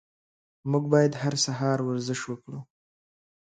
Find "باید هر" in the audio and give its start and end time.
0.93-1.33